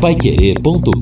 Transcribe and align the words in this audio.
paiquerê.com.br 0.00 0.92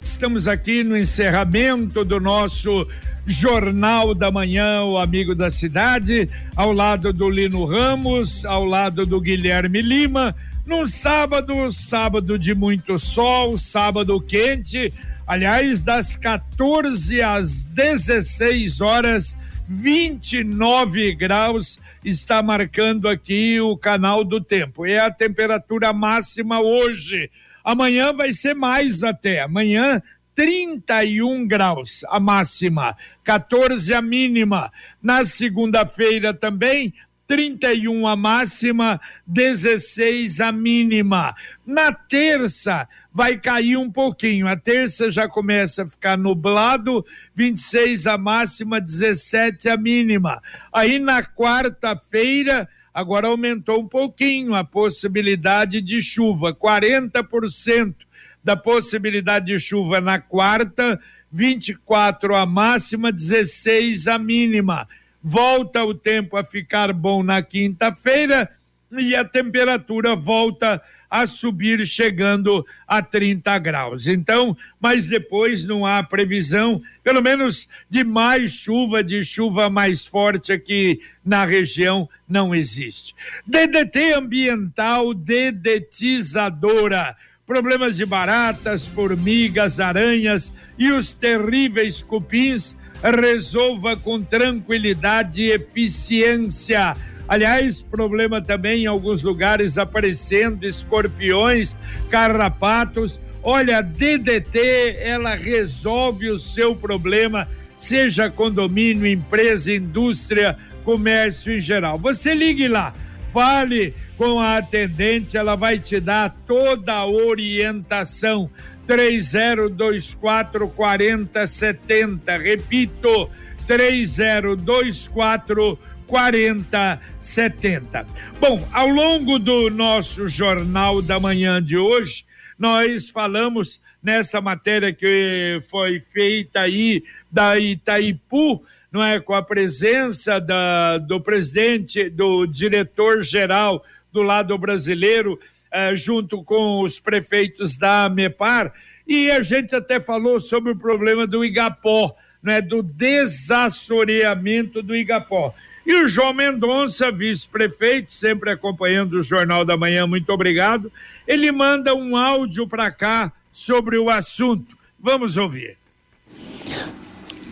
Estamos 0.00 0.46
aqui 0.46 0.84
no 0.84 0.96
encerramento 0.96 2.04
do 2.04 2.20
nosso 2.20 2.86
Jornal 3.26 4.14
da 4.14 4.30
Manhã, 4.30 4.84
o 4.84 4.96
Amigo 4.96 5.34
da 5.34 5.50
Cidade, 5.50 6.30
ao 6.54 6.70
lado 6.72 7.12
do 7.12 7.28
Lino 7.28 7.64
Ramos, 7.64 8.44
ao 8.44 8.64
lado 8.64 9.04
do 9.04 9.20
Guilherme 9.20 9.82
Lima, 9.82 10.36
num 10.64 10.86
sábado, 10.86 11.72
sábado 11.72 12.38
de 12.38 12.54
muito 12.54 12.96
sol, 12.96 13.58
sábado 13.58 14.20
quente, 14.20 14.92
aliás, 15.26 15.82
das 15.82 16.14
14 16.14 17.20
às 17.22 17.64
16 17.64 18.80
horas, 18.80 19.36
29 19.68 21.12
graus 21.16 21.82
está 22.04 22.42
marcando 22.42 23.08
aqui 23.08 23.60
o 23.60 23.76
canal 23.76 24.22
do 24.22 24.40
tempo. 24.40 24.86
É 24.86 24.98
a 24.98 25.10
temperatura 25.10 25.92
máxima 25.92 26.60
hoje. 26.60 27.30
Amanhã 27.64 28.12
vai 28.12 28.30
ser 28.30 28.54
mais 28.54 29.02
até. 29.02 29.40
Amanhã 29.40 30.02
31 30.34 31.46
graus 31.46 32.04
a 32.08 32.18
máxima, 32.20 32.96
14 33.22 33.94
a 33.94 34.02
mínima. 34.02 34.70
Na 35.02 35.24
segunda-feira 35.24 36.34
também 36.34 36.92
31 37.34 38.06
a 38.06 38.14
máxima, 38.14 39.00
16 39.26 40.40
a 40.40 40.52
mínima. 40.52 41.34
Na 41.66 41.92
terça 41.92 42.88
vai 43.12 43.36
cair 43.36 43.76
um 43.76 43.90
pouquinho. 43.90 44.46
A 44.46 44.56
terça 44.56 45.10
já 45.10 45.28
começa 45.28 45.82
a 45.82 45.88
ficar 45.88 46.16
nublado, 46.16 47.04
26 47.34 48.06
a 48.06 48.16
máxima, 48.16 48.80
17 48.80 49.68
a 49.68 49.76
mínima. 49.76 50.40
Aí 50.72 51.00
na 51.00 51.24
quarta-feira 51.24 52.68
agora 52.92 53.26
aumentou 53.26 53.80
um 53.80 53.88
pouquinho 53.88 54.54
a 54.54 54.62
possibilidade 54.62 55.80
de 55.80 56.00
chuva, 56.00 56.54
40% 56.54 57.96
da 58.44 58.56
possibilidade 58.56 59.46
de 59.46 59.58
chuva 59.58 60.00
na 60.00 60.20
quarta, 60.20 61.00
24 61.32 62.36
a 62.36 62.46
máxima, 62.46 63.10
16 63.10 64.06
a 64.06 64.20
mínima. 64.20 64.86
Volta 65.26 65.82
o 65.82 65.94
tempo 65.94 66.36
a 66.36 66.44
ficar 66.44 66.92
bom 66.92 67.22
na 67.22 67.40
quinta-feira 67.40 68.50
e 68.92 69.16
a 69.16 69.24
temperatura 69.24 70.14
volta 70.14 70.82
a 71.10 71.26
subir, 71.26 71.86
chegando 71.86 72.66
a 72.86 73.00
30 73.00 73.58
graus. 73.58 74.06
Então, 74.06 74.54
mas 74.80 75.06
depois 75.06 75.64
não 75.64 75.86
há 75.86 76.02
previsão, 76.02 76.82
pelo 77.02 77.22
menos 77.22 77.66
de 77.88 78.04
mais 78.04 78.52
chuva, 78.52 79.02
de 79.02 79.24
chuva 79.24 79.70
mais 79.70 80.04
forte 80.04 80.52
aqui 80.52 81.00
na 81.24 81.46
região, 81.46 82.06
não 82.28 82.54
existe. 82.54 83.14
DDT 83.46 84.12
ambiental 84.12 85.14
dedetizadora 85.14 87.16
problemas 87.46 87.96
de 87.96 88.06
baratas, 88.06 88.86
formigas, 88.86 89.78
aranhas 89.78 90.52
e 90.78 90.90
os 90.90 91.14
terríveis 91.14 92.02
cupins, 92.02 92.76
resolva 93.10 93.96
com 93.96 94.22
tranquilidade 94.22 95.42
e 95.42 95.50
eficiência. 95.50 96.96
Aliás, 97.26 97.82
problema 97.82 98.42
também 98.42 98.84
em 98.84 98.86
alguns 98.86 99.22
lugares 99.22 99.78
aparecendo 99.78 100.64
escorpiões, 100.64 101.76
carrapatos. 102.10 103.20
Olha, 103.42 103.82
DDT, 103.82 104.96
ela 104.98 105.34
resolve 105.34 106.30
o 106.30 106.38
seu 106.38 106.74
problema, 106.74 107.48
seja 107.76 108.30
condomínio, 108.30 109.06
empresa, 109.06 109.72
indústria, 109.72 110.56
comércio 110.82 111.52
em 111.52 111.60
geral. 111.60 111.98
Você 111.98 112.34
ligue 112.34 112.68
lá, 112.68 112.92
fale 113.32 113.94
com 114.16 114.40
a 114.40 114.56
atendente, 114.58 115.36
ela 115.36 115.54
vai 115.54 115.78
te 115.78 116.00
dar 116.00 116.34
toda 116.46 116.94
a 116.94 117.06
orientação. 117.06 118.50
3024 118.86 120.68
4070. 120.68 122.36
Repito, 122.36 123.30
3024 123.66 125.78
4070. 126.06 128.06
Bom, 128.38 128.68
ao 128.72 128.88
longo 128.88 129.38
do 129.38 129.70
nosso 129.70 130.28
Jornal 130.28 131.00
da 131.00 131.18
Manhã 131.18 131.62
de 131.62 131.78
hoje, 131.78 132.26
nós 132.58 133.08
falamos 133.08 133.80
nessa 134.02 134.38
matéria 134.40 134.92
que 134.92 135.62
foi 135.70 136.02
feita 136.12 136.60
aí 136.60 137.04
da 137.32 137.58
Itaipu, 137.58 138.62
não 138.92 139.02
é, 139.02 139.18
com 139.18 139.32
a 139.34 139.42
presença 139.42 140.38
da, 140.38 140.98
do 140.98 141.18
presidente, 141.20 142.10
do 142.10 142.46
diretor-geral 142.46 143.82
do 144.14 144.22
lado 144.22 144.56
brasileiro, 144.56 145.40
eh, 145.72 145.96
junto 145.96 146.44
com 146.44 146.82
os 146.82 147.00
prefeitos 147.00 147.76
da 147.76 148.08
MEPAR, 148.08 148.72
e 149.04 149.28
a 149.28 149.42
gente 149.42 149.74
até 149.74 149.98
falou 149.98 150.40
sobre 150.40 150.70
o 150.70 150.76
problema 150.76 151.26
do 151.26 151.44
Igapó, 151.44 152.14
né, 152.40 152.62
do 152.62 152.80
desassoreamento 152.80 154.80
do 154.80 154.94
Igapó. 154.94 155.52
E 155.84 155.94
o 155.94 156.06
João 156.06 156.32
Mendonça, 156.32 157.10
vice-prefeito, 157.10 158.12
sempre 158.12 158.50
acompanhando 158.50 159.14
o 159.14 159.22
Jornal 159.22 159.64
da 159.64 159.76
Manhã, 159.76 160.06
muito 160.06 160.30
obrigado. 160.30 160.92
Ele 161.26 161.50
manda 161.50 161.92
um 161.92 162.16
áudio 162.16 162.68
para 162.68 162.92
cá 162.92 163.32
sobre 163.52 163.98
o 163.98 164.08
assunto. 164.08 164.78
Vamos 164.98 165.36
ouvir. 165.36 165.76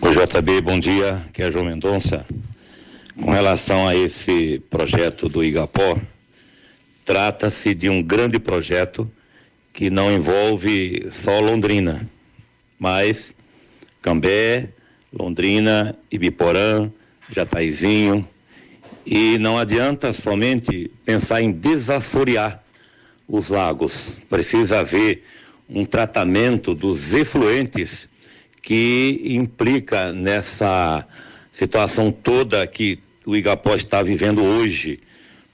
Oi, 0.00 0.12
JB, 0.12 0.60
bom 0.60 0.78
dia. 0.78 1.22
Aqui 1.28 1.42
é 1.42 1.50
João 1.50 1.64
Mendonça. 1.64 2.24
Com 3.20 3.30
relação 3.30 3.86
a 3.86 3.94
esse 3.94 4.60
projeto 4.70 5.28
do 5.28 5.44
Igapó, 5.44 5.98
Trata-se 7.04 7.74
de 7.74 7.88
um 7.88 8.02
grande 8.02 8.38
projeto 8.38 9.10
que 9.72 9.90
não 9.90 10.12
envolve 10.12 11.06
só 11.10 11.40
Londrina, 11.40 12.08
mas 12.78 13.34
Cambé, 14.00 14.68
Londrina, 15.12 15.96
Ibiporã, 16.10 16.90
Jataizinho. 17.28 18.28
E 19.04 19.36
não 19.38 19.58
adianta 19.58 20.12
somente 20.12 20.90
pensar 21.04 21.42
em 21.42 21.50
desassorear 21.50 22.62
os 23.26 23.48
lagos. 23.48 24.18
Precisa 24.28 24.78
haver 24.80 25.24
um 25.68 25.84
tratamento 25.84 26.72
dos 26.74 27.12
efluentes 27.14 28.08
que 28.60 29.20
implica 29.24 30.12
nessa 30.12 31.04
situação 31.50 32.12
toda 32.12 32.64
que 32.66 33.00
o 33.26 33.34
Igapó 33.34 33.74
está 33.74 34.02
vivendo 34.02 34.42
hoje 34.42 35.00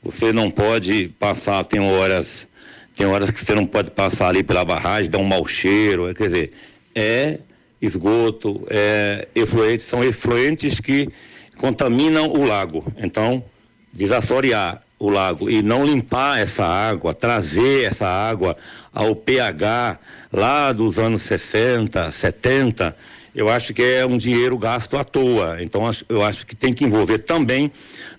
você 0.03 0.32
não 0.32 0.50
pode 0.50 1.09
passar, 1.19 1.64
tem 1.64 1.81
horas, 1.81 2.48
tem 2.97 3.06
horas 3.06 3.31
que 3.31 3.44
você 3.44 3.54
não 3.54 3.66
pode 3.66 3.91
passar 3.91 4.28
ali 4.28 4.42
pela 4.42 4.64
barragem, 4.64 5.10
dá 5.10 5.19
um 5.19 5.25
mau 5.25 5.47
cheiro, 5.47 6.09
é, 6.09 6.14
quer 6.14 6.25
dizer, 6.28 6.53
é 6.94 7.38
esgoto, 7.81 8.66
é 8.70 9.28
efluentes, 9.34 9.86
são 9.86 10.03
efluentes 10.03 10.81
que 10.81 11.09
contaminam 11.56 12.28
o 12.28 12.44
lago. 12.44 12.84
Então, 12.97 13.44
desassorear 13.92 14.82
o 14.98 15.10
lago 15.10 15.48
e 15.48 15.62
não 15.62 15.84
limpar 15.84 16.41
essa 16.41 16.65
água, 16.65 17.15
trazer 17.15 17.84
essa 17.84 18.06
água 18.06 18.56
ao 18.92 19.15
pH 19.15 19.98
lá 20.33 20.72
dos 20.72 20.99
anos 20.99 21.22
60, 21.22 22.11
70, 22.11 22.97
eu 23.34 23.49
acho 23.49 23.72
que 23.72 23.83
é 23.83 24.05
um 24.05 24.16
dinheiro 24.16 24.59
gasto 24.59 24.97
à 24.97 25.05
toa. 25.05 25.62
Então, 25.62 25.89
eu 26.09 26.25
acho 26.25 26.44
que 26.44 26.56
tem 26.56 26.72
que 26.72 26.84
envolver 26.84 27.19
também, 27.19 27.71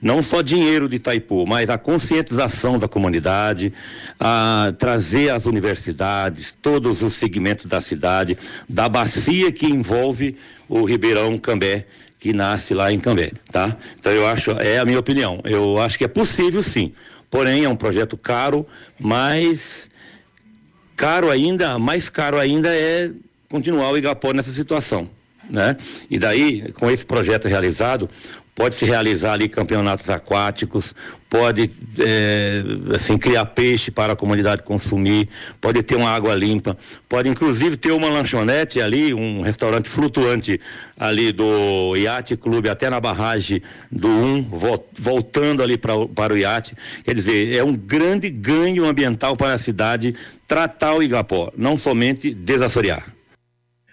não 0.02 0.22
só 0.22 0.42
dinheiro 0.42 0.88
de 0.88 0.96
Itaipu, 0.96 1.46
mas 1.46 1.70
a 1.70 1.78
conscientização 1.78 2.80
da 2.80 2.88
comunidade, 2.88 3.74
a 4.18 4.74
trazer 4.78 5.32
as 5.32 5.46
universidades, 5.46 6.58
todos 6.62 7.02
os 7.02 7.16
segmentos 7.16 7.66
da 7.66 7.82
cidade, 7.82 8.38
da 8.68 8.88
bacia 8.88 9.52
que 9.52 9.66
envolve 9.66 10.38
o 10.70 10.86
Ribeirão 10.86 11.38
Cambé, 11.38 11.86
que 12.18 12.32
nasce 12.32 12.74
lá 12.74 12.92
em 12.92 13.00
Cambé, 13.00 13.32
tá? 13.52 13.76
Então, 14.00 14.12
eu 14.12 14.26
acho, 14.26 14.52
é 14.52 14.78
a 14.80 14.86
minha 14.86 15.00
opinião. 15.00 15.42
Eu 15.44 15.80
acho 15.82 15.98
que 15.98 16.06
é 16.06 16.08
possível 16.08 16.62
sim. 16.64 16.94
Porém, 17.30 17.66
é 17.66 17.70
um 17.70 17.76
projeto 17.76 18.16
caro, 18.16 18.66
mas 18.98 19.89
caro 21.00 21.32
ainda, 21.32 21.80
mais 21.80 22.10
caro 22.10 22.38
ainda 22.38 22.76
é 22.76 23.10
continuar 23.50 23.90
o 23.90 23.98
Igapó 23.98 24.34
nessa 24.34 24.52
situação. 24.52 25.10
Né? 25.50 25.78
E 26.12 26.20
daí, 26.20 26.74
com 26.74 26.92
esse 26.92 27.06
projeto 27.06 27.48
realizado, 27.48 28.10
pode 28.60 28.76
se 28.76 28.84
realizar 28.84 29.32
ali 29.32 29.48
campeonatos 29.48 30.10
aquáticos, 30.10 30.94
pode 31.30 31.72
é, 31.98 32.62
assim 32.94 33.18
criar 33.18 33.46
peixe 33.46 33.90
para 33.90 34.12
a 34.12 34.16
comunidade 34.18 34.64
consumir, 34.64 35.30
pode 35.62 35.82
ter 35.82 35.96
uma 35.96 36.10
água 36.10 36.36
limpa, 36.36 36.78
pode 37.08 37.30
inclusive 37.30 37.78
ter 37.78 37.94
uma 37.94 38.10
lanchonete 38.10 38.82
ali, 38.82 39.14
um 39.14 39.40
restaurante 39.40 39.88
flutuante 39.88 40.60
ali 41.00 41.32
do 41.32 41.96
Iate 41.96 42.36
Clube 42.36 42.68
até 42.68 42.90
na 42.90 43.00
barragem 43.00 43.62
do 43.90 44.10
1, 44.10 44.50
voltando 45.00 45.64
ali 45.64 45.78
pra, 45.78 45.94
para 46.14 46.34
o 46.34 46.38
iate. 46.38 46.76
Quer 47.06 47.16
dizer, 47.16 47.56
é 47.56 47.64
um 47.64 47.74
grande 47.74 48.30
ganho 48.30 48.84
ambiental 48.84 49.38
para 49.38 49.54
a 49.54 49.58
cidade 49.58 50.14
tratar 50.46 50.96
o 50.96 51.02
Igapó, 51.02 51.50
não 51.56 51.78
somente 51.78 52.34
desassorear. 52.34 53.19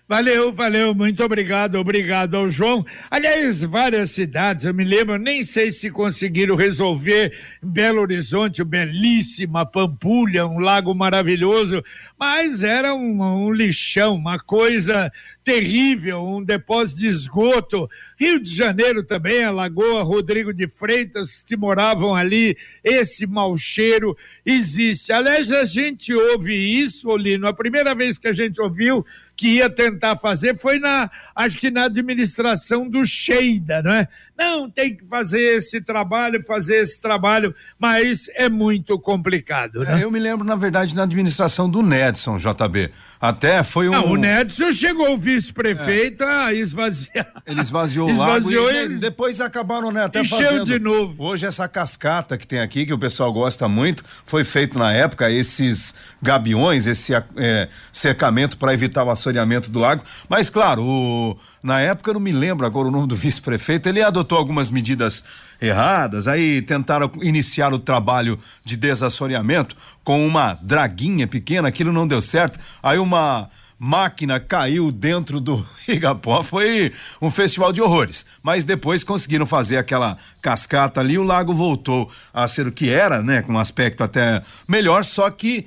Valeu, 0.09 0.53
valeu, 0.53 0.95
muito 0.95 1.25
obrigado, 1.25 1.75
obrigado 1.75 2.37
ao 2.37 2.49
João. 2.49 2.87
Aliás, 3.11 3.65
várias 3.65 4.13
cidades, 4.13 4.65
eu 4.65 4.73
me 4.73 4.85
lembro, 4.85 5.19
nem 5.19 5.45
sei 5.45 5.73
se 5.73 5.91
conseguiram 5.91 6.55
resolver 6.55 7.37
Belo 7.61 8.03
Horizonte, 8.03 8.63
belíssima 8.63 9.67
Pampulha, 9.67 10.47
um 10.47 10.61
lago 10.61 10.95
maravilhoso, 10.95 11.83
mas 12.17 12.63
era 12.63 12.95
um, 12.95 13.21
um 13.21 13.53
lixão, 13.53 14.15
uma 14.15 14.39
coisa 14.39 15.11
terrível, 15.47 16.27
um 16.27 16.43
depósito 16.43 17.03
de 17.03 17.07
esgoto. 17.07 17.89
Rio 18.19 18.41
de 18.41 18.53
Janeiro 18.53 19.05
também, 19.05 19.45
a 19.45 19.53
Lagoa 19.53 20.03
Rodrigo 20.03 20.53
de 20.53 20.67
Freitas, 20.67 21.41
que 21.45 21.57
moravam 21.57 22.17
ali, 22.17 22.57
esse 22.83 23.29
mau 23.29 23.57
cheiro 23.57 24.17
existe. 24.45 25.13
Aliás, 25.13 25.53
a 25.53 25.65
gente 25.65 26.13
ouve 26.13 26.53
isso, 26.53 27.09
Olino, 27.09 27.47
a 27.47 27.53
primeira 27.53 27.95
vez 27.95 28.19
que 28.19 28.27
a 28.27 28.33
gente 28.33 28.61
ouviu 28.61 29.07
que 29.37 29.59
ia 29.59 29.71
tentar 29.71 30.17
fazer 30.17 30.57
foi 30.57 30.81
na, 30.81 31.09
acho 31.33 31.59
que 31.59 31.71
na 31.71 31.85
administração 31.85 32.89
do 32.89 33.05
Sheida, 33.05 33.81
não 33.83 33.93
é? 33.93 34.09
Não, 34.39 34.69
tem 34.69 34.95
que 34.95 35.05
fazer 35.07 35.57
esse 35.57 35.81
trabalho, 35.81 36.45
fazer 36.45 36.77
esse 36.77 37.01
trabalho, 37.01 37.55
mas 37.79 38.29
é 38.35 38.49
muito 38.49 38.99
complicado, 38.99 39.81
né? 39.81 40.01
É, 40.01 40.05
eu 40.05 40.11
me 40.11 40.19
lembro, 40.19 40.45
na 40.47 40.57
verdade, 40.57 40.95
na 40.95 41.05
administração 41.05 41.71
do 41.71 41.83
Nedson, 41.83 42.37
JB. 42.37 42.91
Até 43.19 43.63
foi 43.63 43.89
um. 43.89 43.93
Não, 43.93 44.11
o 44.11 44.17
Nedson 44.17 44.71
chegou 44.73 45.15
o 45.15 45.19
vice-prefeito 45.19 46.23
é. 46.23 46.47
a 46.47 46.53
esvaziar. 46.53 47.33
Ele 47.47 47.61
esvaziou, 47.61 48.11
esvaziou 48.11 48.65
o 48.65 48.67
lago 48.67 48.93
e, 48.93 48.97
e 48.97 48.99
depois 48.99 49.41
acabaram, 49.41 49.91
né, 49.91 50.05
até 50.05 50.21
encheu 50.21 50.39
fazendo. 50.39 50.65
de 50.65 50.79
novo. 50.79 51.25
Hoje 51.25 51.47
essa 51.47 51.67
cascata 51.67 52.37
que 52.37 52.47
tem 52.47 52.61
aqui, 52.61 52.85
que 52.85 52.93
o 52.93 52.99
pessoal 52.99 53.33
gosta 53.33 53.67
muito, 53.69 54.05
foi 54.25 54.45
feito 54.45 54.79
na 54.79 54.93
época 54.93 55.31
esses 55.31 55.95
gabiões, 56.21 56.87
esse 56.87 57.15
é, 57.15 57.69
cercamento 57.93 58.57
para 58.59 58.75
evitar 58.75 59.05
o 59.05 59.11
assoreamento 59.11 59.71
do 59.71 59.79
lago. 59.79 60.03
Mas, 60.29 60.51
claro, 60.51 60.83
o, 60.83 61.39
na 61.67 61.81
época 61.81 62.11
eu 62.11 62.15
não 62.15 62.21
me 62.21 62.31
lembro 62.31 62.65
agora 62.65 62.87
o 62.87 62.91
nome 62.93 63.09
do 63.09 63.17
vice-prefeito, 63.17 63.89
ele 63.89 64.01
adotou 64.01 64.39
algumas 64.39 64.71
medidas 64.71 65.25
erradas, 65.61 66.29
aí 66.29 66.63
tentaram 66.63 67.11
iniciar 67.21 67.75
o 67.75 67.79
trabalho 67.79 68.39
de 68.65 68.77
desassoreamento 68.77 69.77
com 70.05 70.25
uma 70.25 70.55
draguinha 70.55 71.27
pequena, 71.27 71.67
aquilo 71.67 71.93
não 71.93 72.07
deu 72.07 72.21
certo. 72.21 72.59
Aí 72.81 72.99
uma 72.99 73.51
máquina 73.79 74.39
caiu 74.39 74.93
dentro 74.93 75.41
do 75.41 75.67
Igapó, 75.89 76.45
foi 76.45 76.93
um 77.21 77.31
festival 77.31 77.73
de 77.73 77.83
horrores. 77.83 78.25
Mas 78.45 78.63
depois 78.63 79.03
conseguiram 79.03 79.45
fazer 79.45 79.77
aquela 79.77 80.17
cascata 80.41 81.01
ali, 81.01 81.19
o 81.19 81.25
lago 81.25 81.53
voltou 81.53 82.09
a 82.33 82.47
ser 82.47 82.69
o 82.69 82.73
que 82.73 82.89
era, 82.89 83.23
né, 83.23 83.43
com 83.43 83.55
um 83.55 83.59
aspecto 83.59 84.05
até 84.05 84.41
melhor, 84.69 85.05
só 85.05 85.29
que 85.31 85.67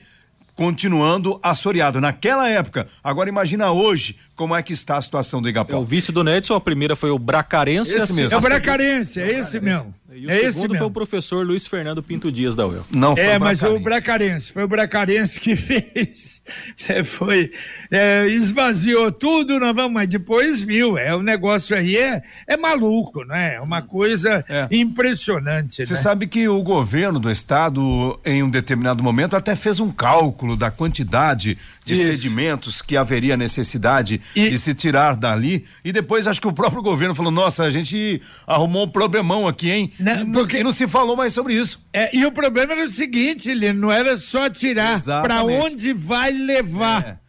continuando 0.60 1.40
assoreado 1.42 2.02
naquela 2.02 2.50
época. 2.50 2.86
Agora 3.02 3.30
imagina 3.30 3.72
hoje 3.72 4.18
como 4.36 4.54
é 4.54 4.62
que 4.62 4.74
está 4.74 4.98
a 4.98 5.02
situação 5.02 5.42
do 5.42 5.48
Igapó. 5.48 5.72
É 5.72 5.78
o 5.78 5.86
vice 5.86 6.12
do 6.12 6.22
Nedson, 6.22 6.54
a 6.54 6.60
primeira 6.60 6.98
foi 6.98 7.12
o 7.12 7.18
Bracarense. 7.18 7.96
Esse 7.96 8.12
mesmo. 8.12 8.36
É 8.36 8.38
o 8.38 8.42
Bracarense, 8.42 9.22
é 9.22 9.40
esse 9.40 9.58
mesmo. 9.62 9.96
E 10.20 10.26
o 10.26 10.30
é 10.30 10.52
segundo 10.52 10.76
foi 10.76 10.88
o 10.88 10.92
professor 10.92 11.46
Luiz 11.46 11.66
Fernando 11.66 12.04
Pinto 12.04 12.32
Dias 12.32 12.56
da 12.56 12.68
UEL. 12.68 12.86
Não 12.92 13.16
foi 13.16 13.26
É, 13.26 13.38
o 13.38 13.40
mas 13.40 13.64
o 13.64 13.80
Bracarense, 13.80 14.52
foi 14.52 14.64
o 14.64 14.68
Bracarense 14.68 15.40
que 15.40 15.56
fez. 15.58 16.42
É, 16.88 17.04
foi, 17.04 17.52
é, 17.90 18.28
esvaziou 18.28 19.12
tudo, 19.12 19.60
não 19.60 19.74
vamos, 19.74 19.94
mas 19.94 20.10
depois 20.10 20.62
viu. 20.62 20.98
É, 20.98 21.16
o 21.16 21.22
negócio 21.22 21.76
aí 21.76 21.96
é, 21.96 22.22
é 22.46 22.58
maluco, 22.58 23.24
né? 23.24 23.56
É 23.56 23.62
uma 23.62 23.82
coisa 23.82 24.44
é. 24.50 24.68
impressionante. 24.72 25.86
Você 25.86 25.94
né? 25.94 26.00
sabe 26.00 26.28
que 26.28 26.48
o 26.48 26.62
governo 26.62 27.20
do 27.20 27.32
estado, 27.32 28.20
em 28.26 28.44
um 28.44 28.50
determinado 28.50 29.02
momento, 29.02 29.36
até 29.36 29.56
fez 29.56 29.80
um 29.80 29.92
cálculo 29.92 30.56
da 30.56 30.70
quantidade 30.70 31.58
de 31.86 31.94
Isso. 31.94 32.06
sedimentos 32.06 32.82
que 32.82 32.96
haveria 32.96 33.36
necessidade 33.36 34.22
e... 34.36 34.50
de 34.50 34.58
se 34.58 34.74
tirar 34.74 35.16
dali. 35.16 35.66
E 35.84 35.92
depois 35.92 36.28
acho 36.28 36.40
que 36.40 36.48
o 36.48 36.54
próprio 36.54 36.82
governo 36.82 37.16
falou: 37.16 37.32
nossa, 37.32 37.64
a 37.64 37.70
gente 37.70 38.22
arrumou 38.46 38.86
um 38.86 38.90
problemão 38.90 39.48
aqui, 39.48 39.72
hein? 39.72 39.92
Não, 40.00 40.09
porque 40.34 40.58
e 40.58 40.64
não 40.64 40.72
se 40.72 40.88
falou 40.88 41.16
mais 41.16 41.34
sobre 41.34 41.54
isso. 41.54 41.84
É, 41.94 42.16
e 42.16 42.26
o 42.26 42.32
problema 42.32 42.74
era 42.74 42.86
o 42.86 42.90
seguinte, 42.90 43.50
ele 43.50 43.72
não 43.74 43.92
era 43.92 44.18
só 44.18 44.50
tirar, 44.50 45.02
para 45.02 45.44
onde 45.44 45.94
vai 45.94 46.32
levar. 46.32 47.06
É. 47.06 47.29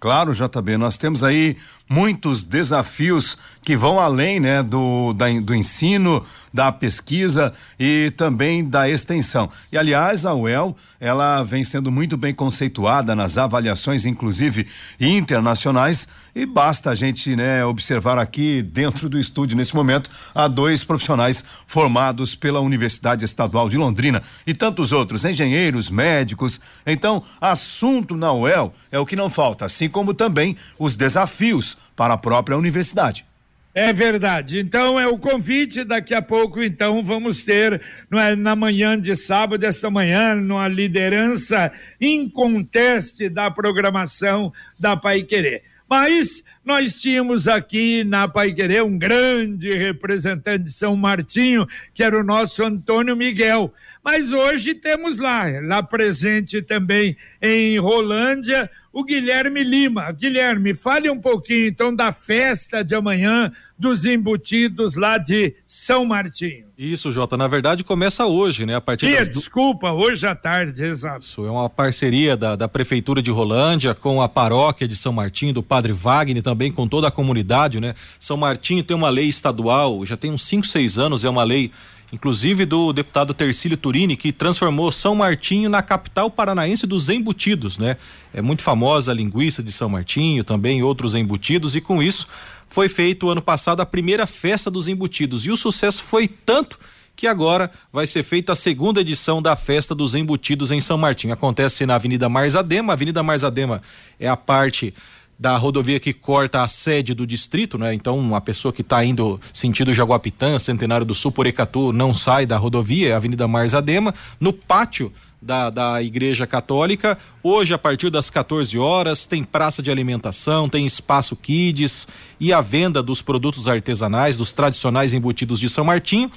Claro, 0.00 0.32
JB, 0.34 0.78
nós 0.78 0.96
temos 0.96 1.22
aí 1.22 1.58
muitos 1.86 2.42
desafios 2.42 3.36
que 3.62 3.76
vão 3.76 4.00
além 4.00 4.40
né, 4.40 4.62
do, 4.62 5.12
da, 5.12 5.26
do 5.40 5.54
ensino, 5.54 6.24
da 6.50 6.72
pesquisa 6.72 7.52
e 7.78 8.10
também 8.16 8.66
da 8.66 8.88
extensão. 8.88 9.50
E 9.70 9.76
aliás, 9.76 10.24
a 10.24 10.34
UEL 10.34 10.74
ela 10.98 11.42
vem 11.42 11.64
sendo 11.64 11.92
muito 11.92 12.16
bem 12.16 12.32
conceituada 12.32 13.14
nas 13.14 13.36
avaliações, 13.36 14.06
inclusive 14.06 14.66
internacionais, 14.98 16.08
e 16.34 16.46
basta 16.46 16.90
a 16.90 16.94
gente 16.94 17.34
né, 17.34 17.64
observar 17.64 18.18
aqui 18.18 18.62
dentro 18.62 19.08
do 19.08 19.18
estúdio 19.18 19.56
nesse 19.56 19.74
momento 19.74 20.10
há 20.34 20.48
dois 20.48 20.84
profissionais 20.84 21.44
formados 21.66 22.34
pela 22.34 22.60
Universidade 22.60 23.24
Estadual 23.24 23.68
de 23.68 23.76
Londrina 23.76 24.22
e 24.46 24.54
tantos 24.54 24.92
outros, 24.92 25.24
engenheiros, 25.24 25.90
médicos. 25.90 26.60
Então, 26.86 27.22
assunto 27.40 28.16
na 28.16 28.32
UEL 28.32 28.72
é 28.90 28.98
o 28.98 29.06
que 29.06 29.16
não 29.16 29.28
falta, 29.28 29.64
assim 29.64 29.88
como 29.88 30.14
também 30.14 30.56
os 30.78 30.96
desafios 30.96 31.76
para 31.96 32.14
a 32.14 32.18
própria 32.18 32.56
universidade. 32.56 33.24
É 33.72 33.92
verdade. 33.92 34.58
Então 34.58 34.98
é 34.98 35.06
o 35.06 35.16
convite. 35.16 35.84
Daqui 35.84 36.12
a 36.14 36.20
pouco, 36.20 36.62
então, 36.62 37.02
vamos 37.04 37.42
ter 37.44 37.80
é, 38.12 38.34
na 38.34 38.56
manhã 38.56 39.00
de 39.00 39.14
sábado, 39.14 39.64
esta 39.64 39.88
manhã, 39.90 40.34
numa 40.34 40.66
liderança 40.66 41.70
inconteste 42.00 43.28
da 43.28 43.50
programação 43.50 44.52
da 44.78 44.96
Pai 44.96 45.22
Querer. 45.22 45.69
Mas 45.90 46.44
nós 46.64 47.00
tínhamos 47.00 47.48
aqui 47.48 48.04
na 48.04 48.28
Pai 48.28 48.52
Querer 48.52 48.84
um 48.84 48.96
grande 48.96 49.70
representante 49.70 50.62
de 50.66 50.72
São 50.72 50.94
Martinho, 50.94 51.66
que 51.92 52.04
era 52.04 52.16
o 52.16 52.22
nosso 52.22 52.62
Antônio 52.62 53.16
Miguel. 53.16 53.74
Mas 54.04 54.30
hoje 54.30 54.72
temos 54.72 55.18
lá, 55.18 55.42
lá 55.64 55.82
presente 55.82 56.62
também 56.62 57.16
em 57.42 57.76
Rolândia, 57.80 58.70
o 58.92 59.02
Guilherme 59.02 59.64
Lima. 59.64 60.12
Guilherme, 60.12 60.76
fale 60.76 61.10
um 61.10 61.20
pouquinho 61.20 61.66
então 61.66 61.92
da 61.92 62.12
festa 62.12 62.84
de 62.84 62.94
amanhã 62.94 63.52
dos 63.80 64.04
embutidos 64.04 64.94
lá 64.94 65.16
de 65.16 65.54
São 65.66 66.04
Martinho. 66.04 66.66
Isso, 66.76 67.10
Jota, 67.10 67.34
na 67.34 67.48
verdade 67.48 67.82
começa 67.82 68.26
hoje, 68.26 68.66
né? 68.66 68.76
A 68.76 68.80
partir 68.80 69.06
Dia, 69.06 69.24
das... 69.24 69.34
Desculpa, 69.34 69.90
hoje 69.90 70.26
à 70.26 70.34
tarde, 70.34 70.84
exato. 70.84 71.24
Isso 71.24 71.46
é 71.46 71.50
uma 71.50 71.68
parceria 71.68 72.36
da, 72.36 72.54
da 72.54 72.68
Prefeitura 72.68 73.22
de 73.22 73.30
Rolândia 73.30 73.94
com 73.94 74.20
a 74.20 74.28
paróquia 74.28 74.86
de 74.86 74.94
São 74.94 75.14
Martinho, 75.14 75.54
do 75.54 75.62
Padre 75.62 75.94
Wagner, 75.94 76.42
também 76.42 76.70
com 76.70 76.86
toda 76.86 77.08
a 77.08 77.10
comunidade, 77.10 77.80
né? 77.80 77.94
São 78.18 78.36
Martinho 78.36 78.84
tem 78.84 78.94
uma 78.94 79.08
lei 79.08 79.28
estadual, 79.28 80.04
já 80.04 80.16
tem 80.16 80.30
uns 80.30 80.46
5, 80.46 80.66
6 80.66 80.98
anos, 80.98 81.24
é 81.24 81.30
uma 81.30 81.42
lei 81.42 81.72
inclusive 82.12 82.66
do 82.66 82.92
deputado 82.92 83.32
Tercílio 83.32 83.76
Turini, 83.76 84.16
que 84.16 84.32
transformou 84.32 84.90
São 84.90 85.14
Martinho 85.14 85.70
na 85.70 85.80
capital 85.80 86.28
paranaense 86.28 86.86
dos 86.86 87.08
embutidos, 87.08 87.78
né? 87.78 87.96
É 88.34 88.42
muito 88.42 88.62
famosa 88.62 89.12
a 89.12 89.14
linguiça 89.14 89.62
de 89.62 89.72
São 89.72 89.88
Martinho, 89.88 90.42
também 90.42 90.82
outros 90.82 91.14
embutidos, 91.14 91.76
e 91.76 91.80
com 91.80 92.02
isso 92.02 92.26
foi 92.70 92.88
feito 92.88 93.28
ano 93.28 93.42
passado 93.42 93.80
a 93.80 93.86
primeira 93.86 94.26
festa 94.26 94.70
dos 94.70 94.88
embutidos. 94.88 95.44
E 95.44 95.50
o 95.50 95.56
sucesso 95.56 96.02
foi 96.02 96.28
tanto 96.28 96.78
que 97.14 97.26
agora 97.26 97.70
vai 97.92 98.06
ser 98.06 98.22
feita 98.22 98.52
a 98.52 98.56
segunda 98.56 99.02
edição 99.02 99.42
da 99.42 99.54
festa 99.54 99.94
dos 99.94 100.14
embutidos 100.14 100.70
em 100.70 100.80
São 100.80 100.96
Martinho. 100.96 101.34
Acontece 101.34 101.84
na 101.84 101.96
Avenida 101.96 102.28
Marzadema. 102.28 102.92
A 102.92 102.94
Avenida 102.94 103.22
Marzadema 103.22 103.82
é 104.18 104.26
a 104.26 104.36
parte 104.36 104.94
da 105.38 105.56
rodovia 105.56 105.98
que 105.98 106.12
corta 106.12 106.62
a 106.62 106.68
sede 106.68 107.12
do 107.12 107.26
distrito, 107.26 107.76
né? 107.76 107.92
Então, 107.94 108.18
uma 108.18 108.40
pessoa 108.40 108.72
que 108.72 108.82
está 108.82 109.02
indo 109.02 109.40
sentido 109.52 109.92
Jaguapitã, 109.92 110.58
Centenário 110.58 111.04
do 111.04 111.14
Sul, 111.14 111.32
Porecatu, 111.32 111.92
não 111.92 112.14
sai 112.14 112.44
da 112.44 112.58
rodovia, 112.58 113.08
é 113.08 113.12
a 113.12 113.16
Avenida 113.16 113.48
Marzadema, 113.48 114.14
no 114.38 114.52
pátio 114.52 115.10
da, 115.40 115.70
da 115.70 116.02
Igreja 116.02 116.46
Católica. 116.46 117.18
Hoje, 117.42 117.72
a 117.72 117.78
partir 117.78 118.10
das 118.10 118.30
14 118.30 118.78
horas, 118.78 119.26
tem 119.26 119.42
praça 119.42 119.82
de 119.82 119.90
alimentação, 119.90 120.68
tem 120.68 120.86
espaço 120.86 121.34
kids 121.36 122.06
e 122.38 122.52
a 122.52 122.60
venda 122.60 123.02
dos 123.02 123.22
produtos 123.22 123.68
artesanais, 123.68 124.36
dos 124.36 124.52
tradicionais 124.52 125.14
embutidos 125.14 125.58
de 125.58 125.68
São 125.68 125.84
Martinho 125.84 126.30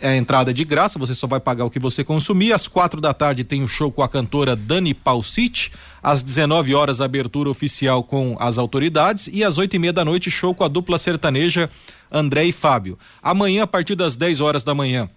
é 0.00 0.08
a 0.10 0.16
entrada 0.16 0.52
de 0.52 0.64
graça, 0.64 0.98
você 0.98 1.14
só 1.14 1.26
vai 1.26 1.40
pagar 1.40 1.64
o 1.64 1.70
que 1.70 1.78
você 1.78 2.04
consumir. 2.04 2.52
Às 2.52 2.68
quatro 2.68 3.00
da 3.00 3.14
tarde 3.14 3.44
tem 3.44 3.62
o 3.62 3.68
show 3.68 3.90
com 3.90 4.02
a 4.02 4.08
cantora 4.08 4.54
Dani 4.54 4.92
Palcite. 4.92 5.72
Às 6.02 6.22
19 6.22 6.74
horas, 6.74 7.00
abertura 7.00 7.48
oficial 7.48 8.02
com 8.02 8.36
as 8.38 8.58
autoridades. 8.58 9.28
E 9.32 9.42
às 9.42 9.58
oito 9.58 9.74
e 9.74 9.78
meia 9.78 9.92
da 9.92 10.04
noite, 10.04 10.30
show 10.30 10.54
com 10.54 10.64
a 10.64 10.68
dupla 10.68 10.98
sertaneja 10.98 11.70
André 12.10 12.44
e 12.44 12.52
Fábio. 12.52 12.98
Amanhã, 13.22 13.62
a 13.62 13.66
partir 13.66 13.94
das 13.94 14.16
10 14.16 14.40
horas 14.40 14.62
da 14.62 14.74
manhã, 14.74 15.08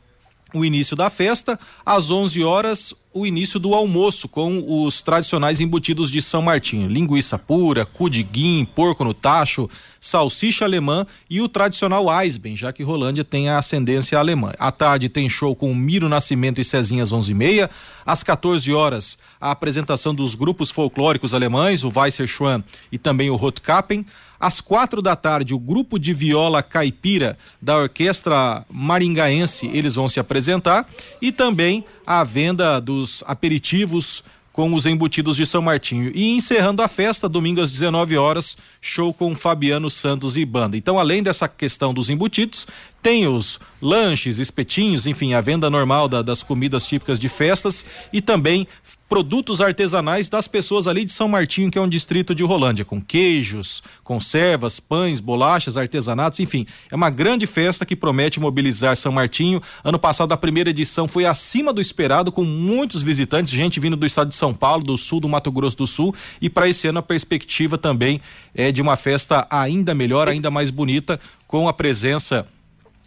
o 0.54 0.66
início 0.66 0.96
da 0.96 1.10
festa. 1.10 1.60
Às 1.86 2.10
11 2.10 2.44
horas, 2.44 2.94
o 3.14 3.26
início 3.26 3.60
do 3.60 3.74
almoço 3.74 4.28
com 4.28 4.86
os 4.86 5.02
tradicionais 5.02 5.60
embutidos 5.60 6.12
de 6.12 6.22
São 6.22 6.42
Martinho: 6.42 6.88
linguiça 6.88 7.38
pura, 7.38 7.86
cu 7.86 8.10
de 8.10 8.22
guim, 8.24 8.66
porco 8.66 9.04
no 9.04 9.14
tacho, 9.14 9.70
salsicha 10.00 10.66
alemã 10.66 11.06
e 11.30 11.42
o 11.42 11.50
tradicional 11.50 12.06
Eisben, 12.22 12.56
já 12.56 12.72
que 12.72 12.84
Rolândia 12.84 13.24
tem 13.24 13.50
a 13.50 13.58
ascendência 13.58 14.18
alemã. 14.18 14.54
À 14.60 14.72
tarde 14.72 15.10
tem 15.10 15.30
show 15.30 15.56
com 15.56 15.74
Miro 15.74 16.08
Nascimento 16.08 16.62
e 16.62 16.64
Cezinhas 16.64 17.12
11h30. 17.12 17.70
Às 18.06 18.24
14 18.24 18.72
horas, 18.74 19.18
a 19.40 19.52
apresentação 19.52 20.14
dos 20.14 20.36
grupos 20.36 20.72
folclóricos 20.72 21.34
alemães, 21.34 21.84
o 21.84 21.92
Weisser 21.96 22.28
Schwann 22.28 22.64
e 22.92 22.98
também 22.98 23.30
o 23.30 23.36
Rotkappen. 23.36 24.06
Às 24.40 24.62
quatro 24.62 25.02
da 25.02 25.16
tarde, 25.16 25.54
o 25.54 25.60
grupo 25.60 26.00
de 26.00 26.14
viola 26.14 26.64
caipira 26.64 27.38
da 27.62 27.78
Orquestra 27.78 28.66
Maringaense, 28.70 29.68
eles 29.74 29.96
vão 29.96 30.08
se 30.08 30.20
apresentar. 30.20 30.88
E 31.22 31.32
também 31.32 31.84
a 32.06 32.24
venda 32.24 32.80
dos 32.80 33.24
aperitivos 33.28 34.24
com 34.60 34.74
os 34.74 34.86
embutidos 34.86 35.38
de 35.38 35.46
São 35.46 35.62
Martinho. 35.62 36.12
E 36.14 36.36
encerrando 36.36 36.82
a 36.82 36.88
festa, 36.88 37.30
domingo 37.30 37.62
às 37.62 37.72
19 37.72 38.18
horas, 38.18 38.58
show 38.82 39.14
com 39.14 39.34
Fabiano 39.36 39.90
Santos 39.90 40.36
e 40.36 40.44
banda. 40.44 40.76
Então, 40.76 41.00
além 41.00 41.24
dessa 41.24 41.48
questão 41.48 41.94
dos 41.94 42.10
embutidos, 42.10 42.68
tem 43.02 43.28
os 43.28 43.60
lanches, 43.82 44.40
espetinhos, 44.40 45.06
enfim, 45.06 45.34
a 45.34 45.42
venda 45.42 45.70
normal 45.70 46.08
da, 46.08 46.22
das 46.22 46.44
comidas 46.44 46.86
típicas 46.86 47.20
de 47.20 47.30
festas 47.30 47.86
e 48.12 48.22
também 48.22 48.68
produtos 49.10 49.60
artesanais 49.60 50.30
das 50.30 50.48
pessoas 50.48 50.88
ali 50.88 51.04
de 51.04 51.12
São 51.12 51.28
Martinho, 51.28 51.72
que 51.72 51.80
é 51.80 51.82
um 51.82 51.90
distrito 51.90 52.36
de 52.36 52.44
Rolândia, 52.44 52.86
com 52.86 53.02
queijos, 53.02 53.82
conservas, 54.04 54.80
pães, 54.80 55.20
bolachas, 55.20 55.76
artesanatos, 55.76 56.40
enfim. 56.40 56.68
É 56.92 56.96
uma 56.96 57.10
grande 57.10 57.48
festa 57.48 57.88
que 57.88 57.96
promete 57.96 58.40
mobilizar 58.40 58.96
São 58.96 59.12
Martinho. 59.12 59.64
Ano 59.84 59.98
passado, 59.98 60.32
a 60.32 60.38
primeira 60.38 60.70
edição 60.70 61.08
foi 61.08 61.26
acima 61.26 61.74
do 61.74 61.82
esperado, 61.82 62.32
com 62.32 62.44
muitos 62.44 63.02
visitantes, 63.02 63.52
gente 63.52 63.80
vindo 63.80 63.98
do 63.98 64.06
estado 64.06 64.30
de 64.30 64.36
São 64.36 64.54
Paulo, 64.54 64.84
do 64.84 64.96
sul, 64.96 65.20
do 65.20 65.28
Mato 65.28 65.52
Grosso 65.52 65.78
do 65.78 65.88
Sul. 65.88 66.14
E 66.40 66.48
para 66.48 66.70
esse 66.70 66.88
ano, 66.88 67.00
a 67.00 67.04
perspectiva 67.04 67.80
também 67.80 68.22
é 68.54 68.72
de 68.72 68.80
uma 68.80 68.96
festa 68.96 69.48
ainda 69.50 69.96
melhor, 69.96 70.28
ainda 70.30 70.52
mais 70.52 70.70
bonita, 70.70 71.20
com 71.48 71.68
a 71.68 71.74
presença 71.74 72.48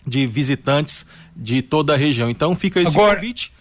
de 0.06 0.26
visitantes 0.26 1.06
de 1.36 1.62
toda 1.62 1.94
a 1.94 1.96
região. 1.96 2.28
Então 2.30 2.54
fica 2.54 2.80
esse 2.80 2.96
Agora... 2.96 3.16
convite. 3.16 3.52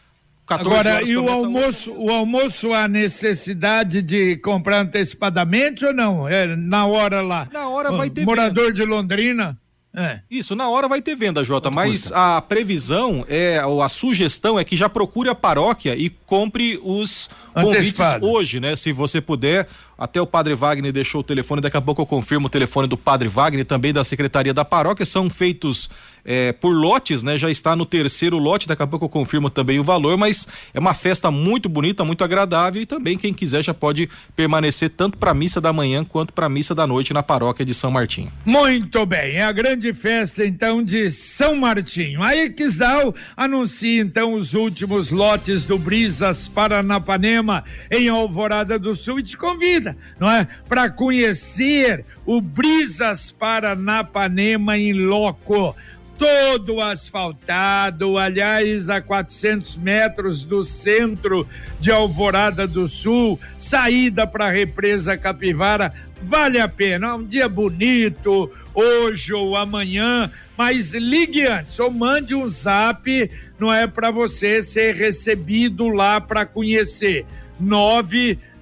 Agora, 0.48 1.02
e 1.02 1.16
o 1.16 1.30
almoço, 1.30 1.94
o 1.94 2.12
almoço 2.12 2.74
há 2.74 2.86
necessidade 2.86 4.02
de 4.02 4.36
comprar 4.38 4.82
antecipadamente 4.82 5.86
ou 5.86 5.94
não? 5.94 6.28
É 6.28 6.56
na 6.58 6.86
hora 6.86 7.22
lá. 7.22 7.48
Na 7.54 7.70
hora 7.70 7.92
vai 7.94 8.10
ter. 8.10 8.26
Morador 8.26 8.66
venda. 8.66 8.74
de 8.74 8.86
Londrina. 8.86 9.58
É. 9.94 10.22
Isso, 10.32 10.56
na 10.56 10.70
hora 10.70 10.88
vai 10.88 11.02
ter 11.02 11.16
venda, 11.16 11.44
Jota, 11.44 11.68
Quanto 11.68 11.76
mas 11.76 12.04
custa? 12.04 12.38
a 12.38 12.42
previsão 12.42 13.26
é, 13.28 13.64
ou 13.66 13.82
a 13.82 13.90
sugestão 13.90 14.58
é 14.58 14.64
que 14.64 14.78
já 14.78 14.88
procure 14.88 15.30
a 15.30 15.36
paróquia 15.36 15.98
e 15.98 16.10
compre 16.10 16.80
os 16.82 17.30
convites 17.54 18.00
hoje, 18.22 18.62
né? 18.62 18.78
Se 18.78 18.94
você 18.94 19.20
puder, 19.20 19.68
até 20.02 20.20
o 20.20 20.26
Padre 20.26 20.56
Wagner 20.56 20.92
deixou 20.92 21.22
o 21.22 21.24
telefone, 21.24 21.62
daqui 21.62 21.78
a 21.78 21.82
pouco 21.82 22.02
eu 22.02 22.08
confirmo 22.08 22.48
o 22.48 22.50
telefone 22.50 22.88
do 22.88 22.98
Padre 22.98 23.30
Wagner, 23.30 23.64
também 23.64 23.94
da 23.94 24.04
Secretaria 24.04 24.52
da 24.52 24.66
Paróquia. 24.66 25.06
São 25.06 25.30
feitos 25.30 25.92
é, 26.26 26.52
por 26.54 26.72
lotes, 26.72 27.22
né? 27.22 27.38
Já 27.38 27.52
está 27.52 27.76
no 27.76 27.86
terceiro 27.86 28.40
lote, 28.40 28.68
daqui 28.68 28.82
a 28.82 28.88
pouco 28.88 29.06
eu 29.06 29.10
confirmo 29.10 29.48
também 29.48 29.80
o 29.80 29.84
valor, 29.84 30.18
mas 30.18 30.48
é 30.74 30.80
uma 30.80 30.96
festa 30.96 31.30
muito 31.30 31.70
bonita, 31.70 32.04
muito 32.04 32.24
agradável 32.24 32.82
e 32.82 32.86
também 32.86 33.16
quem 33.16 33.32
quiser 33.32 33.64
já 33.64 33.76
pode 33.76 34.10
permanecer 34.36 34.90
tanto 34.90 35.20
para 35.20 35.32
a 35.32 35.34
missa 35.36 35.62
da 35.62 35.72
manhã 35.72 36.04
quanto 36.04 36.34
para 36.34 36.48
a 36.48 36.50
missa 36.50 36.74
da 36.74 36.88
noite 36.88 37.14
na 37.14 37.22
paróquia 37.22 37.64
de 37.64 37.74
São 37.74 37.92
Martinho. 37.92 38.32
Muito 38.44 39.06
bem, 39.06 39.36
é 39.36 39.44
a 39.44 39.52
grande 39.52 39.94
festa 39.94 40.44
então 40.44 40.84
de 40.84 41.12
São 41.12 41.56
Martinho. 41.56 42.24
A 42.24 42.36
Equisdal 42.36 43.14
anuncia 43.38 44.02
então 44.02 44.34
os 44.34 44.56
últimos 44.56 45.12
lotes 45.12 45.64
do 45.64 45.78
Brisas 45.78 46.48
Paranapanema 46.48 47.64
em 47.92 48.10
Alvorada 48.10 48.80
do 48.80 48.96
Sul 48.96 49.20
e 49.20 49.24
te 49.24 49.38
convida 49.38 49.91
não 50.20 50.30
é? 50.30 50.48
Para 50.68 50.90
conhecer 50.90 52.06
o 52.26 52.40
Brisas 52.42 53.32
Paranapanema 53.32 54.78
em 54.78 54.94
loco 54.94 55.76
todo 56.22 56.80
asfaltado, 56.80 58.16
aliás, 58.16 58.90
a 58.90 59.02
400 59.02 59.76
metros 59.78 60.46
do 60.46 60.64
centro 60.64 61.48
de 61.80 61.90
Alvorada 61.90 62.68
do 62.68 62.88
Sul, 62.88 63.40
saída 63.58 64.28
para 64.28 64.46
a 64.46 64.52
represa 64.52 65.18
Capivara, 65.18 65.92
vale 66.22 66.60
a 66.60 66.68
pena. 66.68 67.16
Um 67.16 67.26
dia 67.26 67.50
bonito, 67.50 68.52
hoje 68.72 69.34
ou 69.34 69.56
amanhã, 69.56 70.30
mas 70.56 70.94
ligue 70.94 71.50
antes 71.50 71.80
ou 71.80 71.90
mande 71.90 72.36
um 72.36 72.48
zap, 72.48 73.32
não 73.60 73.74
é 73.74 73.88
para 73.88 74.12
você 74.12 74.62
ser 74.62 74.94
recebido 74.94 75.88
lá 75.90 76.22
para 76.22 76.46
conhecer. 76.46 77.26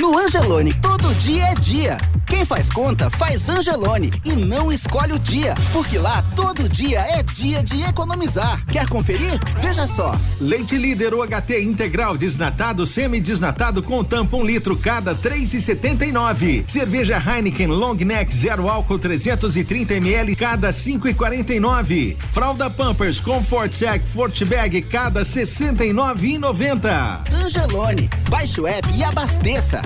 No 0.00 0.16
Angelone, 0.16 0.72
todo 0.74 1.12
dia 1.16 1.42
é 1.46 1.54
dia. 1.56 1.98
Quem 2.24 2.44
faz 2.44 2.70
conta, 2.70 3.10
faz 3.10 3.48
Angelone 3.48 4.10
e 4.24 4.36
não 4.36 4.70
escolhe 4.70 5.12
o 5.14 5.18
dia, 5.18 5.54
porque 5.72 5.98
lá 5.98 6.22
todo 6.36 6.68
dia 6.68 7.00
é 7.00 7.22
dia 7.22 7.62
de 7.64 7.82
economizar. 7.82 8.64
Quer 8.66 8.86
conferir? 8.88 9.40
Veja 9.60 9.86
só. 9.86 10.14
Leite 10.38 10.76
líder 10.76 11.14
UHT 11.14 11.62
integral 11.62 12.16
desnatado, 12.16 12.86
semi-desnatado 12.86 13.82
com 13.82 14.04
tampa 14.04 14.36
um 14.36 14.44
litro 14.44 14.76
cada 14.76 15.14
três 15.14 15.52
e 15.52 15.60
setenta 15.60 16.04
e 16.04 16.12
nove. 16.12 16.64
Cerveja 16.68 17.20
Heineken 17.20 17.68
Long 17.68 17.96
Neck 17.96 18.32
zero 18.32 18.68
álcool 18.68 18.98
330 18.98 19.94
ml 19.94 20.36
cada 20.36 20.70
cinco 20.70 21.08
e 21.08 21.14
quarenta 21.14 21.52
e 21.52 21.58
nove. 21.58 22.16
Fralda 22.32 22.70
Pampers 22.70 23.18
Comfort 23.18 23.72
Sec 23.72 24.06
Forte 24.06 24.44
Bag 24.44 24.82
cada 24.82 25.24
sessenta 25.24 25.84
e 25.84 25.92
nove 25.92 26.34
e 26.34 26.38
noventa. 26.38 27.24
Angelone, 27.32 28.08
baixe 28.30 28.60
o 28.60 28.66
app 28.66 28.86
e 28.94 29.02
abasteça. 29.02 29.80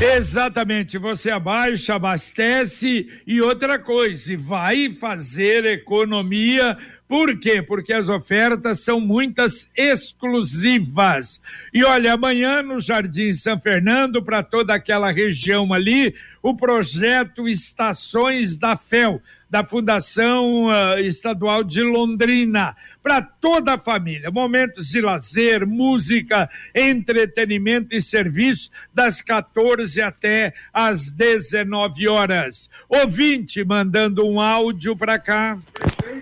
Exatamente, 0.00 0.98
você 0.98 1.30
abaixa, 1.30 1.94
abastece 1.94 3.08
e 3.26 3.40
outra 3.40 3.78
coisa, 3.78 4.36
vai 4.36 4.92
fazer 4.92 5.64
economia. 5.64 6.76
Por 7.08 7.38
quê? 7.38 7.62
Porque 7.62 7.94
as 7.94 8.08
ofertas 8.08 8.80
são 8.80 8.98
muitas 9.00 9.70
exclusivas. 9.76 11.40
E 11.72 11.84
olha, 11.84 12.14
amanhã 12.14 12.60
no 12.60 12.80
Jardim 12.80 13.32
São 13.32 13.58
Fernando, 13.58 14.22
para 14.22 14.42
toda 14.42 14.74
aquela 14.74 15.12
região 15.12 15.72
ali, 15.72 16.14
o 16.42 16.54
projeto 16.56 17.48
Estações 17.48 18.56
da 18.56 18.76
FEL 18.76 19.22
da 19.48 19.62
Fundação 19.62 20.64
uh, 20.64 20.98
Estadual 20.98 21.62
de 21.62 21.80
Londrina, 21.80 22.74
para 23.04 23.20
toda 23.20 23.74
a 23.74 23.78
família. 23.78 24.30
Momentos 24.30 24.88
de 24.88 25.02
lazer, 25.02 25.66
música, 25.66 26.48
entretenimento 26.74 27.94
e 27.94 28.00
serviço, 28.00 28.70
das 28.94 29.20
14 29.20 30.00
até 30.00 30.54
às 30.72 31.10
19 31.10 32.08
horas. 32.08 32.70
Ouvinte 32.88 33.62
mandando 33.62 34.26
um 34.26 34.40
áudio 34.40 34.96
para 34.96 35.18
cá. 35.18 35.58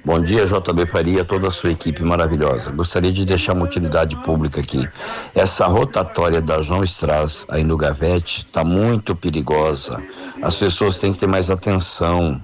Bom 0.04 0.20
dia, 0.20 0.44
JB 0.44 0.86
Faria, 0.86 1.24
toda 1.24 1.46
a 1.46 1.50
sua 1.52 1.70
equipe 1.70 2.02
maravilhosa. 2.02 2.72
Gostaria 2.72 3.12
de 3.12 3.24
deixar 3.24 3.52
uma 3.52 3.64
utilidade 3.64 4.16
pública 4.24 4.60
aqui. 4.60 4.88
Essa 5.32 5.66
rotatória 5.66 6.42
da 6.42 6.60
João 6.60 6.82
Stras 6.82 7.46
aí 7.48 7.62
no 7.62 7.76
Gavete 7.76 8.44
está 8.44 8.64
muito 8.64 9.14
perigosa. 9.14 10.02
As 10.42 10.56
pessoas 10.56 10.96
têm 10.96 11.12
que 11.12 11.20
ter 11.20 11.28
mais 11.28 11.48
atenção. 11.48 12.42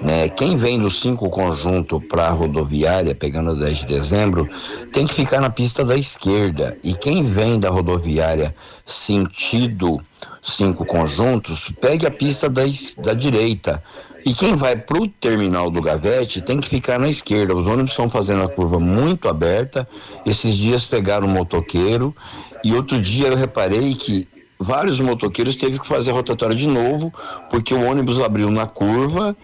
Né? 0.00 0.28
Quem 0.28 0.56
vem 0.56 0.78
do 0.78 0.90
cinco 0.90 1.28
conjunto 1.28 2.00
para 2.00 2.28
a 2.28 2.30
rodoviária, 2.30 3.14
pegando 3.14 3.58
10 3.58 3.78
de 3.78 3.86
dezembro, 3.86 4.48
tem 4.92 5.06
que 5.06 5.14
ficar 5.14 5.40
na 5.40 5.50
pista 5.50 5.84
da 5.84 5.96
esquerda. 5.96 6.78
E 6.82 6.94
quem 6.94 7.22
vem 7.22 7.60
da 7.60 7.68
rodoviária 7.68 8.54
sentido 8.84 10.00
cinco 10.42 10.84
conjuntos, 10.84 11.70
pegue 11.80 12.06
a 12.06 12.10
pista 12.10 12.48
da, 12.48 12.62
da 12.98 13.12
direita. 13.12 13.82
E 14.24 14.34
quem 14.34 14.54
vai 14.54 14.76
para 14.76 14.98
o 14.98 15.08
terminal 15.08 15.70
do 15.70 15.80
Gavete 15.80 16.42
tem 16.42 16.60
que 16.60 16.68
ficar 16.68 16.98
na 16.98 17.08
esquerda. 17.08 17.54
Os 17.54 17.66
ônibus 17.66 17.92
estão 17.92 18.10
fazendo 18.10 18.42
a 18.42 18.48
curva 18.48 18.78
muito 18.78 19.28
aberta. 19.28 19.88
Esses 20.26 20.54
dias 20.54 20.84
pegaram 20.84 21.26
um 21.26 21.30
motoqueiro 21.30 22.14
e 22.62 22.74
outro 22.74 23.00
dia 23.00 23.28
eu 23.28 23.36
reparei 23.36 23.94
que 23.94 24.28
vários 24.58 24.98
motoqueiros 24.98 25.56
teve 25.56 25.78
que 25.78 25.86
fazer 25.86 26.10
a 26.10 26.14
rotatória 26.14 26.54
de 26.54 26.66
novo 26.66 27.12
porque 27.50 27.72
o 27.72 27.82
ônibus 27.82 28.20
abriu 28.20 28.50
na 28.50 28.66
curva 28.66 29.34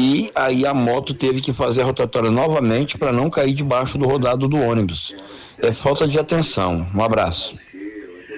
e 0.00 0.30
aí 0.32 0.64
a 0.64 0.72
moto 0.72 1.12
teve 1.12 1.40
que 1.40 1.52
fazer 1.52 1.82
a 1.82 1.84
rotatória 1.84 2.30
novamente 2.30 2.96
para 2.96 3.12
não 3.12 3.28
cair 3.28 3.52
debaixo 3.52 3.98
do 3.98 4.06
rodado 4.06 4.46
do 4.46 4.56
ônibus. 4.56 5.12
É 5.60 5.72
falta 5.72 6.06
de 6.06 6.16
atenção. 6.16 6.86
Um 6.94 7.02
abraço. 7.02 7.58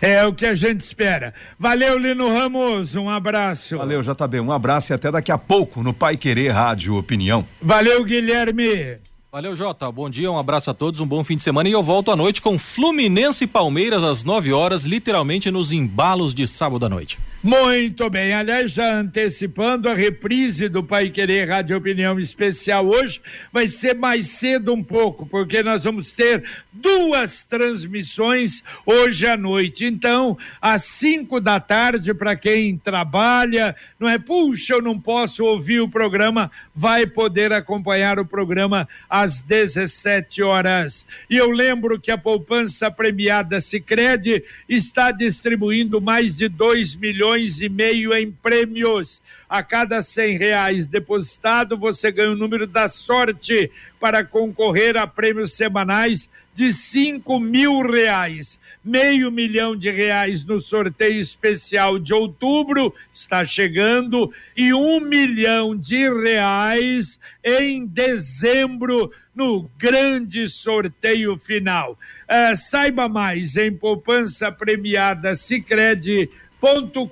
É 0.00 0.24
o 0.24 0.34
que 0.34 0.46
a 0.46 0.54
gente 0.54 0.80
espera. 0.80 1.34
Valeu, 1.58 1.98
Lino 1.98 2.28
Ramos, 2.28 2.94
um 2.94 3.08
abraço. 3.08 3.76
Valeu, 3.78 4.02
JB, 4.02 4.40
um 4.40 4.52
abraço 4.52 4.92
e 4.92 4.94
até 4.94 5.10
daqui 5.10 5.30
a 5.32 5.38
pouco 5.38 5.82
no 5.82 5.92
Pai 5.92 6.16
Querer 6.16 6.50
Rádio 6.50 6.96
Opinião. 6.96 7.46
Valeu, 7.60 8.04
Guilherme. 8.04 8.96
Valeu, 9.32 9.56
Jota. 9.56 9.90
Bom 9.90 10.10
dia, 10.10 10.30
um 10.30 10.36
abraço 10.36 10.70
a 10.70 10.74
todos, 10.74 11.00
um 11.00 11.06
bom 11.06 11.24
fim 11.24 11.36
de 11.36 11.42
semana 11.42 11.66
e 11.66 11.72
eu 11.72 11.82
volto 11.82 12.10
à 12.10 12.16
noite 12.16 12.42
com 12.42 12.58
Fluminense 12.58 13.44
e 13.44 13.46
Palmeiras 13.46 14.02
às 14.02 14.22
9 14.22 14.52
horas, 14.52 14.84
literalmente 14.84 15.50
nos 15.50 15.72
embalos 15.72 16.34
de 16.34 16.46
sábado 16.46 16.84
à 16.84 16.88
noite. 16.90 17.18
Muito 17.42 18.08
bem, 18.10 18.34
aliás, 18.34 18.70
já 18.70 18.94
antecipando 18.94 19.88
a 19.88 19.94
reprise 19.94 20.68
do 20.68 20.84
Pai 20.84 21.08
Querer 21.08 21.48
Rádio 21.48 21.78
Opinião 21.78 22.20
Especial 22.20 22.86
hoje, 22.86 23.22
vai 23.50 23.66
ser 23.66 23.96
mais 23.96 24.26
cedo 24.28 24.72
um 24.72 24.84
pouco, 24.84 25.24
porque 25.24 25.62
nós 25.62 25.82
vamos 25.82 26.12
ter 26.12 26.44
duas 26.70 27.42
transmissões 27.42 28.62
hoje 28.84 29.26
à 29.26 29.36
noite. 29.36 29.86
Então, 29.86 30.36
às 30.60 30.84
5 30.84 31.40
da 31.40 31.58
tarde, 31.58 32.12
para 32.12 32.36
quem 32.36 32.76
trabalha, 32.76 33.74
não 33.98 34.08
é, 34.08 34.18
puxa, 34.18 34.74
eu 34.74 34.82
não 34.82 35.00
posso 35.00 35.44
ouvir 35.44 35.80
o 35.80 35.88
programa, 35.88 36.50
vai 36.74 37.06
poder 37.06 37.52
acompanhar 37.52 38.18
o 38.18 38.26
programa 38.26 38.86
às 39.08 39.21
17 39.40 40.42
horas. 40.42 41.06
E 41.30 41.36
eu 41.36 41.50
lembro 41.50 42.00
que 42.00 42.10
a 42.10 42.18
poupança 42.18 42.90
premiada 42.90 43.60
Sicredi 43.60 44.42
está 44.68 45.12
distribuindo 45.12 46.00
mais 46.00 46.36
de 46.36 46.48
2 46.48 46.96
milhões 46.96 47.12
milhões 47.12 47.60
e 47.60 47.68
meio 47.68 48.12
em 48.14 48.30
prêmios. 48.30 49.22
A 49.48 49.62
cada 49.62 50.00
cem 50.00 50.36
reais 50.36 50.86
depositado, 50.86 51.76
você 51.76 52.10
ganha 52.10 52.30
o 52.30 52.36
número 52.36 52.66
da 52.66 52.88
sorte 52.88 53.70
para 54.00 54.24
concorrer 54.24 54.96
a 54.96 55.06
prêmios 55.06 55.52
semanais 55.52 56.28
de 56.54 56.72
cinco 56.72 57.38
mil 57.38 57.82
reais. 57.82 58.60
Meio 58.84 59.30
milhão 59.30 59.76
de 59.76 59.90
reais 59.90 60.44
no 60.44 60.60
sorteio 60.60 61.20
especial 61.20 61.98
de 61.98 62.12
outubro 62.12 62.92
está 63.12 63.44
chegando 63.44 64.32
e 64.56 64.74
um 64.74 64.98
milhão 64.98 65.76
de 65.76 66.10
reais 66.10 67.18
em 67.44 67.86
dezembro 67.86 69.12
no 69.34 69.70
grande 69.78 70.48
sorteio 70.48 71.38
final. 71.38 71.92
Uh, 72.28 72.56
saiba 72.56 73.08
mais 73.08 73.56
em 73.56 73.72
poupança 73.72 74.50
premiada 74.50 75.34
Sicredi 75.36 76.28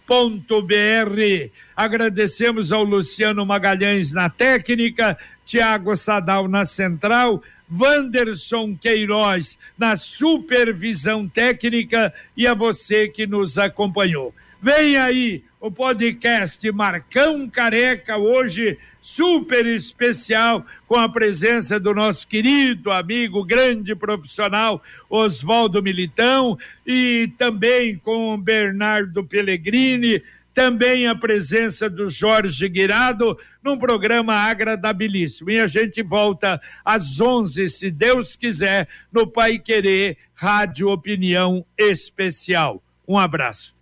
Agradecemos 1.75 2.71
ao 2.71 2.83
Luciano 2.83 3.45
Magalhães 3.45 4.11
na 4.11 4.29
técnica, 4.29 5.17
Tiago 5.45 5.95
Sadal 5.95 6.47
na 6.47 6.65
central, 6.65 7.41
Wanderson 7.71 8.75
Queiroz 8.75 9.57
na 9.77 9.95
supervisão 9.95 11.27
técnica 11.27 12.13
e 12.35 12.45
a 12.45 12.53
você 12.53 13.07
que 13.07 13.25
nos 13.25 13.57
acompanhou. 13.57 14.33
Vem 14.61 14.97
aí 14.97 15.43
o 15.59 15.71
podcast 15.71 16.71
Marcão 16.71 17.49
Careca, 17.49 18.17
hoje 18.17 18.77
super 19.01 19.65
especial, 19.65 20.65
com 20.87 20.95
a 20.99 21.09
presença 21.09 21.79
do 21.79 21.93
nosso 21.93 22.27
querido 22.27 22.91
amigo, 22.91 23.43
grande 23.43 23.95
profissional, 23.95 24.83
Oswaldo 25.09 25.81
Militão, 25.81 26.57
e 26.85 27.31
também 27.37 27.97
com 27.97 28.39
Bernardo 28.39 29.23
Pellegrini, 29.23 30.21
também 30.53 31.07
a 31.07 31.15
presença 31.15 31.89
do 31.89 32.09
Jorge 32.09 32.67
Guirado, 32.69 33.37
num 33.63 33.77
programa 33.77 34.35
agradabilíssimo. 34.35 35.49
E 35.49 35.59
a 35.59 35.67
gente 35.67 36.01
volta 36.01 36.59
às 36.83 37.19
11, 37.19 37.69
se 37.69 37.91
Deus 37.91 38.35
quiser, 38.35 38.87
no 39.11 39.27
Pai 39.27 39.59
Querer 39.59 40.17
Rádio 40.33 40.89
Opinião 40.89 41.65
Especial. 41.77 42.81
Um 43.07 43.17
abraço. 43.17 43.75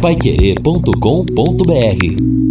Paiquerê.com.br 0.00 2.47